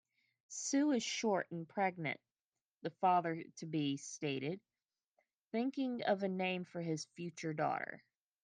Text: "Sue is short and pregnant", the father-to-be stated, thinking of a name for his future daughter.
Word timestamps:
"Sue 0.47 0.93
is 0.93 1.03
short 1.03 1.51
and 1.51 1.69
pregnant", 1.69 2.19
the 2.81 2.89
father-to-be 2.89 3.97
stated, 3.97 4.59
thinking 5.51 6.01
of 6.05 6.23
a 6.23 6.27
name 6.27 6.63
for 6.65 6.81
his 6.81 7.05
future 7.15 7.53
daughter. 7.53 8.03